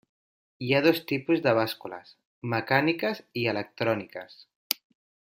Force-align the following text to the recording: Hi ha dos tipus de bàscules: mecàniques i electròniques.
Hi 0.67 0.71
ha 0.75 0.79
dos 0.85 1.01
tipus 1.11 1.41
de 1.47 1.51
bàscules: 1.57 2.13
mecàniques 2.53 3.21
i 3.43 3.47
electròniques. 3.55 4.39